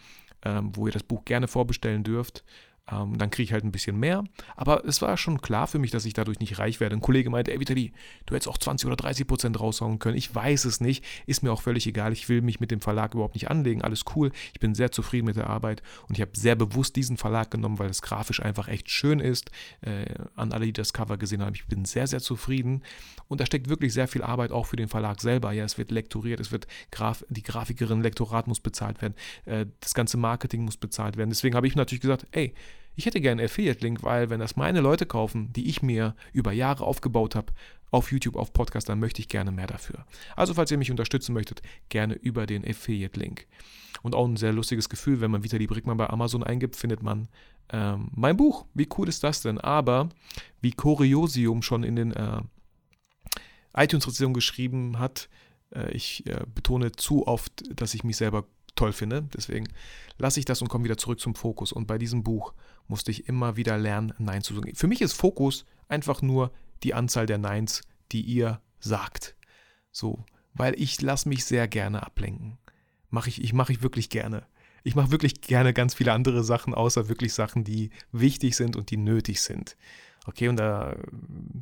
[0.43, 2.45] ähm, wo ihr das Buch gerne vorbestellen dürft.
[2.91, 4.25] Ähm, dann kriege ich halt ein bisschen mehr.
[4.57, 6.95] Aber es war schon klar für mich, dass ich dadurch nicht reich werde.
[6.95, 7.93] Ein Kollege meinte, ey Vitali,
[8.27, 10.17] du hättest auch 20 oder 30 Prozent raushauen können.
[10.19, 11.05] Ich weiß es nicht.
[11.27, 12.13] Ist mir auch völlig egal.
[12.13, 13.81] Ich will mich mit dem Verlag überhaupt nicht anlegen.
[13.83, 14.33] Alles cool.
[14.53, 17.79] Ich bin sehr zufrieden mit der Arbeit und ich habe sehr bewusst diesen Verlag genommen,
[17.79, 19.51] weil es grafisch einfach echt schön ist.
[19.81, 20.05] Äh,
[20.37, 22.83] an alle, die das Cover gesehen haben, ich bin sehr, sehr zufrieden.
[23.29, 25.53] Und da steckt wirklich sehr viel Arbeit auch für den Verlag selber.
[25.53, 29.15] Ja, es wird lektoriert, es wird Graf die Grafikerin, Lektorat muss bezahlt werden,
[29.47, 31.31] äh, das ganze Marketing muss bezahlt werden.
[31.31, 32.55] Deswegen habe ich natürlich gesagt, ey,
[32.97, 36.85] ich hätte gerne Affiliate-Link, weil wenn das meine Leute kaufen, die ich mir über Jahre
[36.85, 37.53] aufgebaut habe,
[37.91, 40.05] auf YouTube, auf Podcast, dann möchte ich gerne mehr dafür.
[40.37, 43.47] Also falls ihr mich unterstützen möchtet, gerne über den Affiliate-Link.
[44.03, 47.29] Und auch ein sehr lustiges Gefühl, wenn man Vitali Brickmann bei Amazon eingibt, findet man
[47.73, 48.67] ähm, mein Buch.
[48.75, 49.59] Wie cool ist das denn?
[49.59, 50.09] Aber
[50.61, 52.41] wie Curiosium schon in den äh,
[53.77, 55.29] iTunes-Rezensionen geschrieben hat,
[55.75, 59.29] äh, ich äh, betone zu oft, dass ich mich selber toll finde.
[59.35, 59.69] Deswegen
[60.19, 61.73] lasse ich das und komme wieder zurück zum Fokus.
[61.73, 62.55] Und bei diesem Buch
[62.87, 64.75] musste ich immer wieder lernen, Nein zu sagen.
[64.75, 67.83] Für mich ist Fokus einfach nur die Anzahl der Neins,
[68.13, 69.37] die ihr sagt.
[69.91, 72.59] So, weil ich lasse mich sehr gerne ablenken.
[73.11, 74.47] Mach ich, ich mache ich wirklich gerne.
[74.83, 78.91] Ich mache wirklich gerne ganz viele andere Sachen, außer wirklich Sachen, die wichtig sind und
[78.91, 79.77] die nötig sind.
[80.27, 80.97] Okay, und da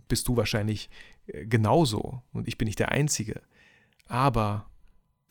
[0.08, 0.90] bist du wahrscheinlich
[1.26, 2.22] äh, genauso.
[2.32, 3.42] Und ich bin nicht der Einzige.
[4.06, 4.66] Aber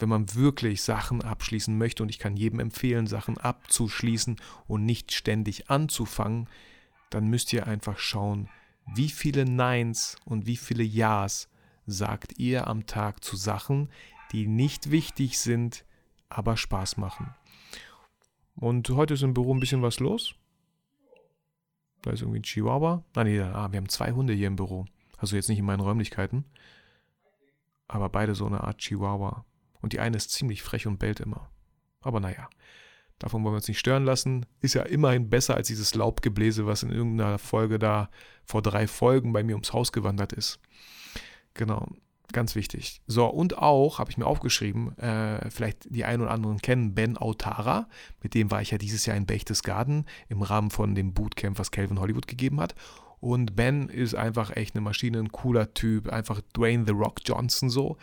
[0.01, 4.37] wenn man wirklich Sachen abschließen möchte, und ich kann jedem empfehlen, Sachen abzuschließen
[4.67, 6.47] und nicht ständig anzufangen,
[7.09, 8.49] dann müsst ihr einfach schauen,
[8.95, 11.49] wie viele Neins und wie viele Ja's
[11.85, 13.89] sagt ihr am Tag zu Sachen,
[14.31, 15.85] die nicht wichtig sind,
[16.29, 17.33] aber Spaß machen.
[18.55, 20.35] Und heute ist im Büro ein bisschen was los.
[22.01, 23.03] Da ist irgendwie ein Chihuahua.
[23.15, 24.85] Ah, nee, ah, wir haben zwei Hunde hier im Büro.
[25.17, 26.45] Also jetzt nicht in meinen Räumlichkeiten.
[27.87, 29.45] Aber beide so eine Art Chihuahua.
[29.81, 31.49] Und die eine ist ziemlich frech und bellt immer.
[32.01, 32.49] Aber naja,
[33.19, 34.45] davon wollen wir uns nicht stören lassen.
[34.59, 38.09] Ist ja immerhin besser als dieses Laubgebläse, was in irgendeiner Folge da
[38.45, 40.59] vor drei Folgen bei mir ums Haus gewandert ist.
[41.53, 41.87] Genau,
[42.31, 43.01] ganz wichtig.
[43.07, 47.17] So, und auch, habe ich mir aufgeschrieben, äh, vielleicht die einen oder anderen kennen Ben
[47.17, 47.87] Autara.
[48.21, 51.71] Mit dem war ich ja dieses Jahr in Berchtesgaden im Rahmen von dem Bootcamp, was
[51.71, 52.75] Calvin Hollywood gegeben hat.
[53.21, 57.69] Und Ben ist einfach echt eine Maschine, ein cooler Typ, einfach Dwayne The Rock Johnson
[57.69, 57.97] so.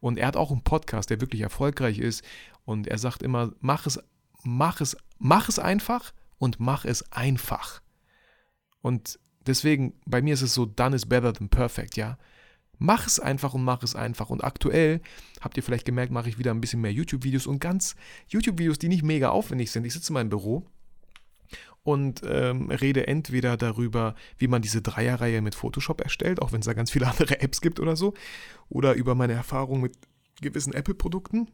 [0.00, 2.24] Und er hat auch einen Podcast, der wirklich erfolgreich ist.
[2.64, 4.00] Und er sagt immer, mach es
[4.44, 7.80] mach es, mach es einfach und mach es einfach.
[8.80, 12.18] Und deswegen, bei mir ist es so, done is better than perfect, ja.
[12.78, 14.28] Mach es einfach und mach es einfach.
[14.30, 15.00] Und aktuell,
[15.40, 17.94] habt ihr vielleicht gemerkt, mache ich wieder ein bisschen mehr YouTube-Videos und ganz
[18.28, 19.84] YouTube-Videos, die nicht mega aufwendig sind.
[19.84, 20.66] Ich sitze in meinem Büro
[21.84, 26.66] und ähm, rede entweder darüber, wie man diese Dreierreihe mit Photoshop erstellt, auch wenn es
[26.66, 28.14] da ganz viele andere Apps gibt oder so,
[28.68, 29.96] oder über meine Erfahrung mit
[30.40, 31.48] gewissen Apple-Produkten.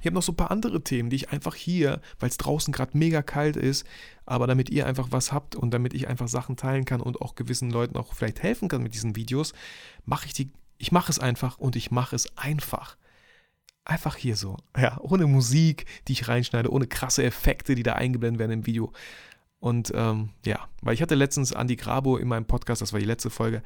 [0.00, 2.72] Ich habe noch so ein paar andere Themen, die ich einfach hier, weil es draußen
[2.72, 3.86] gerade mega kalt ist,
[4.26, 7.34] aber damit ihr einfach was habt und damit ich einfach Sachen teilen kann und auch
[7.34, 9.52] gewissen Leuten auch vielleicht helfen kann mit diesen Videos,
[10.04, 12.96] mache ich die, ich mache es einfach und ich mache es einfach.
[13.84, 18.40] Einfach hier so, ja, ohne Musik, die ich reinschneide, ohne krasse Effekte, die da eingeblendet
[18.40, 18.92] werden im Video.
[19.58, 23.06] Und ähm, ja, weil ich hatte letztens Andy Grabo in meinem Podcast, das war die
[23.06, 23.62] letzte Folge,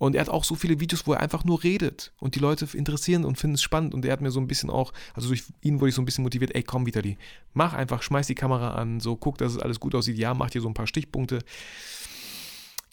[0.00, 2.66] und er hat auch so viele Videos, wo er einfach nur redet und die Leute
[2.72, 3.92] interessieren und finden es spannend.
[3.92, 6.06] Und er hat mir so ein bisschen auch, also durch ihn wurde ich so ein
[6.06, 7.18] bisschen motiviert, ey, komm, Vitali,
[7.52, 10.16] mach einfach, schmeiß die Kamera an, so guck, dass es alles gut aussieht.
[10.16, 11.40] Ja, mach dir so ein paar Stichpunkte.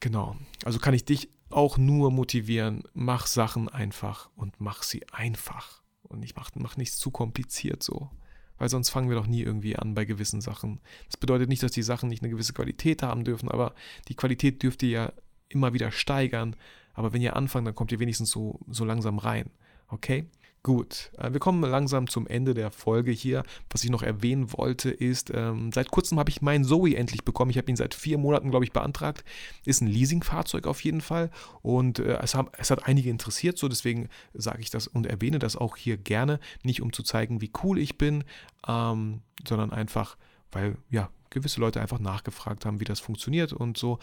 [0.02, 0.36] Genau.
[0.66, 5.82] Also kann ich dich auch nur motivieren, mach Sachen einfach und mach sie einfach.
[6.04, 8.10] Und ich mach, mach nichts zu kompliziert so.
[8.58, 10.80] Weil sonst fangen wir doch nie irgendwie an bei gewissen Sachen.
[11.08, 13.74] Das bedeutet nicht, dass die Sachen nicht eine gewisse Qualität haben dürfen, aber
[14.08, 15.14] die Qualität dürft ihr ja
[15.50, 16.56] immer wieder steigern
[16.98, 19.52] aber wenn ihr anfangt, dann kommt ihr wenigstens so, so langsam rein.
[19.88, 20.26] Okay?
[20.68, 23.46] Gut, äh, wir kommen langsam zum Ende der Folge hier.
[23.70, 27.52] Was ich noch erwähnen wollte, ist, ähm, seit kurzem habe ich meinen Zoe endlich bekommen.
[27.52, 29.24] Ich habe ihn seit vier Monaten, glaube ich, beantragt.
[29.64, 31.32] Ist ein Leasingfahrzeug auf jeden Fall.
[31.62, 35.78] Und äh, es, hat einige interessiert, so deswegen sage ich das und erwähne das auch
[35.78, 36.42] hier gerne.
[36.64, 38.26] Nicht um zu zeigen, wie cool ich bin,
[38.68, 40.18] ähm, sondern einfach,
[40.52, 44.00] weil ja, gewisse Leute einfach nachgefragt haben, wie das funktioniert und so.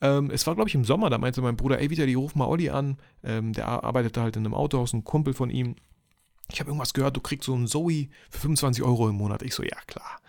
[0.00, 2.46] Ähm, es war, glaube ich, im Sommer, da meinte mein Bruder, ey, die ruf mal
[2.46, 2.98] Olli an.
[3.24, 5.74] Ähm, der arbeitete halt in einem Autohaus, ein Kumpel von ihm.
[6.50, 9.42] Ich habe irgendwas gehört, du kriegst so einen Zoe für 25 Euro im Monat.
[9.42, 10.20] Ich so, ja klar.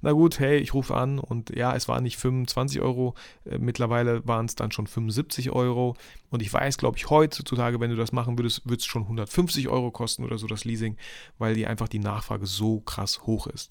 [0.00, 3.14] Na gut, hey, ich rufe an und ja, es waren nicht 25 Euro,
[3.44, 5.96] äh, mittlerweile waren es dann schon 75 Euro.
[6.30, 9.68] Und ich weiß, glaube ich, heutzutage, wenn du das machen würdest, würde es schon 150
[9.68, 10.96] Euro kosten oder so, das Leasing,
[11.38, 13.70] weil die einfach die Nachfrage so krass hoch ist.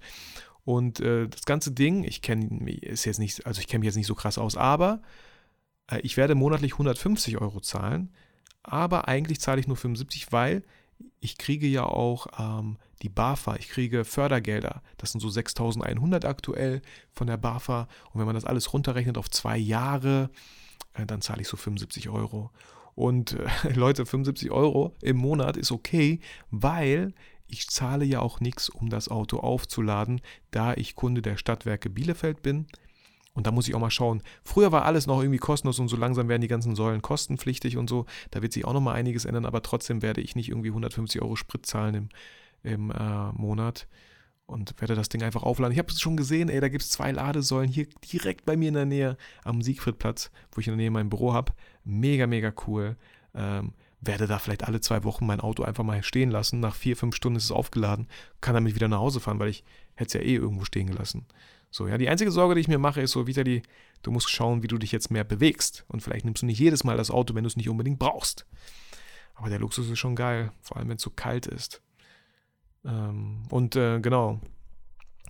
[0.65, 3.95] Und äh, das ganze Ding, ich kenne ist jetzt nicht, also ich kenne mich jetzt
[3.95, 5.01] nicht so krass aus, aber
[5.89, 8.11] äh, ich werde monatlich 150 Euro zahlen,
[8.63, 10.63] aber eigentlich zahle ich nur 75, weil
[11.19, 14.81] ich kriege ja auch ähm, die BAFA, ich kriege Fördergelder.
[14.97, 16.81] Das sind so 6100 aktuell
[17.11, 17.87] von der BAFA.
[18.11, 20.29] Und wenn man das alles runterrechnet auf zwei Jahre,
[20.93, 22.51] äh, dann zahle ich so 75 Euro.
[22.95, 23.33] Und
[23.63, 27.13] äh, Leute, 75 Euro im Monat ist okay, weil
[27.47, 32.41] ich zahle ja auch nichts, um das Auto aufzuladen, da ich Kunde der Stadtwerke Bielefeld
[32.41, 32.67] bin.
[33.37, 34.23] Und da muss ich auch mal schauen.
[34.43, 37.87] Früher war alles noch irgendwie kostenlos und so langsam werden die ganzen Säulen kostenpflichtig und
[37.87, 38.07] so.
[38.31, 41.21] Da wird sich auch noch mal einiges ändern, aber trotzdem werde ich nicht irgendwie 150
[41.21, 42.09] Euro Sprit zahlen im,
[42.63, 43.87] im äh, Monat
[44.47, 45.71] und werde das Ding einfach aufladen.
[45.71, 48.69] Ich habe es schon gesehen, ey, da gibt es zwei Ladesäulen hier direkt bei mir
[48.69, 51.53] in der Nähe am Siegfriedplatz, wo ich in der Nähe mein Büro habe.
[51.83, 52.97] Mega, mega cool.
[53.35, 56.59] Ähm, werde da vielleicht alle zwei Wochen mein Auto einfach mal stehen lassen.
[56.59, 58.07] Nach vier, fünf Stunden ist es aufgeladen,
[58.41, 61.27] kann damit wieder nach Hause fahren, weil ich hätte es ja eh irgendwo stehen gelassen.
[61.69, 63.61] So, ja, die einzige Sorge, die ich mir mache, ist so, Vitali,
[64.01, 65.85] du musst schauen, wie du dich jetzt mehr bewegst.
[65.87, 68.45] Und vielleicht nimmst du nicht jedes Mal das Auto, wenn du es nicht unbedingt brauchst.
[69.35, 71.81] Aber der Luxus ist schon geil, vor allem wenn es so kalt ist.
[72.85, 74.41] Ähm, und äh, genau,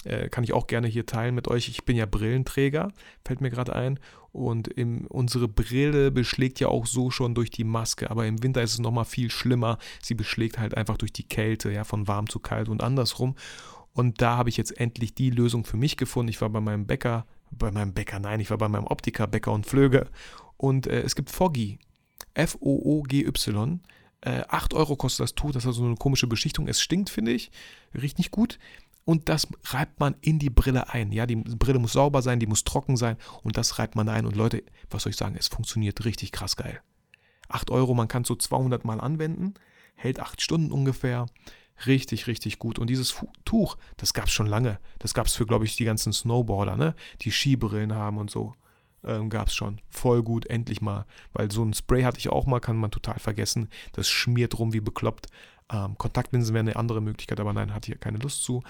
[0.06, 1.68] äh, kann ich auch gerne hier teilen mit euch.
[1.68, 2.92] Ich bin ja Brillenträger,
[3.26, 4.00] fällt mir gerade ein.
[4.32, 8.62] Und im, unsere Brille beschlägt ja auch so schon durch die Maske, aber im Winter
[8.62, 9.80] ist es nochmal viel schlimmer.
[10.02, 13.36] Sie beschlägt halt einfach durch die Kälte, ja, von warm zu kalt und andersrum.
[13.98, 16.30] Und da habe ich jetzt endlich die Lösung für mich gefunden.
[16.30, 19.52] Ich war bei meinem Bäcker, bei meinem Bäcker, nein, ich war bei meinem Optiker, Bäcker
[19.52, 20.08] und Flöge.
[20.56, 21.80] Und äh, es gibt Foggy.
[22.36, 23.80] F-O-O-G-Y.
[24.22, 25.52] Äh, 8 Euro kostet das Tuch.
[25.52, 26.68] Das hat so eine komische Beschichtung.
[26.68, 27.50] Es stinkt, finde ich.
[28.00, 28.60] Riecht nicht gut.
[29.04, 31.12] Und das reibt man in die Brille ein.
[31.12, 33.18] Ja, die Brille muss sauber sein, die muss trocken sein.
[33.42, 34.28] Und das reibt man ein.
[34.28, 35.36] Und Leute, was soll ich sagen?
[35.40, 36.82] Es funktioniert richtig krass geil.
[37.50, 39.56] 8 Euro, man kann es so 200 Mal anwenden.
[39.96, 41.26] Hält 8 Stunden ungefähr.
[41.86, 42.80] Richtig, richtig gut.
[42.80, 44.80] Und dieses Tuch, das gab es schon lange.
[45.00, 46.96] Das gab es für, glaube ich, die ganzen Snowboarder, ne?
[47.22, 48.54] Die Skibrillen haben und so.
[49.04, 49.80] Ähm, gab es schon.
[49.90, 51.06] Voll gut, endlich mal.
[51.34, 53.70] Weil so ein Spray hatte ich auch mal, kann man total vergessen.
[53.94, 55.28] Das schmiert rum wie bekloppt.
[55.72, 58.64] Ähm, Kontaktlinsen wäre eine andere Möglichkeit, aber nein, hatte hier keine Lust zu.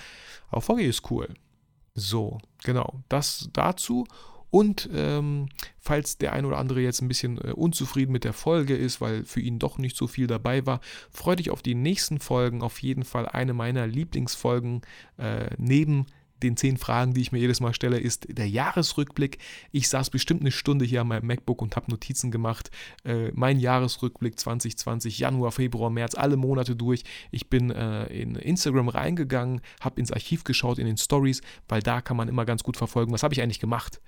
[0.50, 1.34] Aber VG ist cool.
[1.94, 3.02] So, genau.
[3.10, 4.06] Das dazu.
[4.50, 8.76] Und ähm, falls der ein oder andere jetzt ein bisschen äh, unzufrieden mit der Folge
[8.76, 10.80] ist, weil für ihn doch nicht so viel dabei war,
[11.12, 12.62] freue dich auf die nächsten Folgen.
[12.62, 14.82] Auf jeden Fall eine meiner Lieblingsfolgen
[15.18, 16.06] äh, neben
[16.44, 19.40] den zehn Fragen, die ich mir jedes Mal stelle, ist der Jahresrückblick.
[19.72, 22.70] Ich saß bestimmt eine Stunde hier an meinem MacBook und habe Notizen gemacht.
[23.04, 27.04] Äh, mein Jahresrückblick 2020, Januar, Februar, März, alle Monate durch.
[27.32, 32.02] Ich bin äh, in Instagram reingegangen, habe ins Archiv geschaut, in den Stories, weil da
[32.02, 34.00] kann man immer ganz gut verfolgen, was habe ich eigentlich gemacht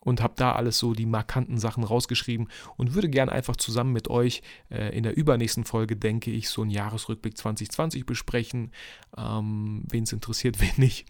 [0.00, 4.08] und habe da alles so die markanten Sachen rausgeschrieben und würde gern einfach zusammen mit
[4.08, 8.72] euch äh, in der übernächsten Folge, denke ich, so einen Jahresrückblick 2020 besprechen.
[9.16, 11.06] Ähm, Wen es interessiert, wen nicht.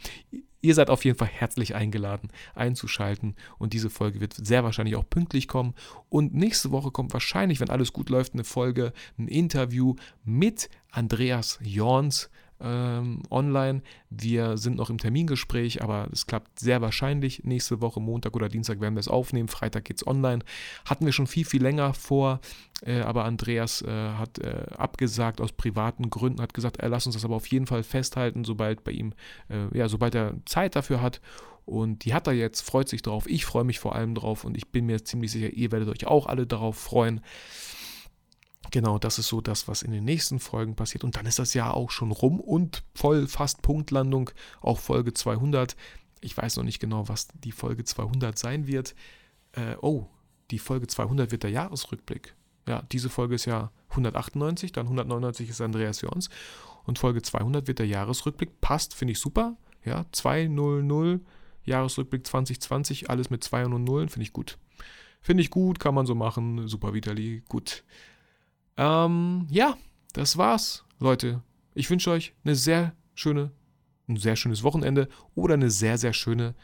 [0.62, 5.08] Ihr seid auf jeden Fall herzlich eingeladen, einzuschalten und diese Folge wird sehr wahrscheinlich auch
[5.08, 5.74] pünktlich kommen.
[6.10, 11.58] Und nächste Woche kommt wahrscheinlich, wenn alles gut läuft, eine Folge, ein Interview mit Andreas
[11.62, 12.28] Jorns
[12.60, 13.82] ähm, online.
[14.10, 17.44] Wir sind noch im Termingespräch, aber es klappt sehr wahrscheinlich.
[17.44, 19.48] Nächste Woche, Montag oder Dienstag, werden wir es aufnehmen.
[19.48, 20.40] Freitag geht es online.
[20.84, 22.40] Hatten wir schon viel, viel länger vor,
[22.82, 27.14] äh, aber Andreas äh, hat äh, abgesagt aus privaten Gründen, hat gesagt, er lass uns
[27.14, 29.14] das aber auf jeden Fall festhalten, sobald bei ihm,
[29.48, 31.20] äh, ja, sobald er Zeit dafür hat.
[31.66, 33.28] Und die hat er jetzt, freut sich drauf.
[33.28, 36.06] Ich freue mich vor allem drauf und ich bin mir ziemlich sicher, ihr werdet euch
[36.06, 37.20] auch alle darauf freuen.
[38.70, 41.02] Genau, das ist so das, was in den nächsten Folgen passiert.
[41.02, 45.76] Und dann ist das Jahr auch schon rum und voll fast Punktlandung, auch Folge 200.
[46.20, 48.94] Ich weiß noch nicht genau, was die Folge 200 sein wird.
[49.52, 50.06] Äh, oh,
[50.50, 52.34] die Folge 200 wird der Jahresrückblick.
[52.68, 56.28] Ja, diese Folge ist ja 198, dann 199 ist Andreas Jons
[56.84, 58.60] und Folge 200 wird der Jahresrückblick.
[58.60, 59.56] Passt, finde ich super.
[59.84, 61.20] Ja, 200,
[61.64, 64.58] Jahresrückblick 2020, alles mit 2 und 0, finde ich gut.
[65.22, 66.68] Finde ich gut, kann man so machen.
[66.68, 67.84] Super, Vitali, gut.
[68.80, 69.76] Ähm, ja,
[70.14, 71.42] das war's, Leute.
[71.74, 73.52] Ich wünsche euch eine sehr schöne,
[74.08, 76.54] ein sehr schönes Wochenende oder eine sehr, sehr schöne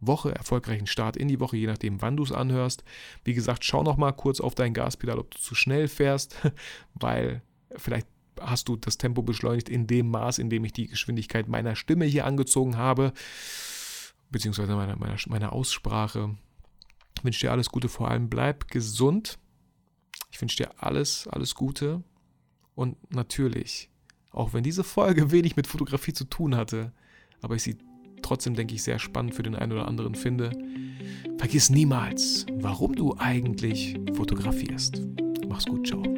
[0.00, 2.82] Woche, erfolgreichen Start in die Woche, je nachdem, wann du es anhörst.
[3.24, 6.36] Wie gesagt, schau noch mal kurz auf dein Gaspedal, ob du zu schnell fährst,
[6.94, 7.42] weil
[7.76, 8.08] vielleicht
[8.40, 12.06] hast du das Tempo beschleunigt in dem Maß, in dem ich die Geschwindigkeit meiner Stimme
[12.06, 13.12] hier angezogen habe,
[14.30, 16.36] beziehungsweise meiner, meiner, meiner Aussprache.
[17.18, 19.38] Ich wünsche dir alles Gute, vor allem bleib gesund
[20.30, 22.02] ich wünsche dir alles, alles Gute.
[22.74, 23.90] Und natürlich,
[24.30, 26.92] auch wenn diese Folge wenig mit Fotografie zu tun hatte,
[27.42, 27.76] aber ich sie
[28.22, 30.50] trotzdem, denke ich, sehr spannend für den einen oder anderen finde,
[31.38, 35.02] vergiss niemals, warum du eigentlich fotografierst.
[35.48, 36.15] Mach's gut, ciao.